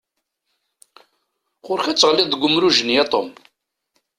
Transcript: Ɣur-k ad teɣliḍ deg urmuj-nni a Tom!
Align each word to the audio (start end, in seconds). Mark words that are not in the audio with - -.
Ɣur-k 1.67 1.85
ad 1.87 1.97
teɣliḍ 1.97 2.27
deg 2.29 2.43
urmuj-nni 2.45 2.97
a 3.03 3.05
Tom! 3.11 3.27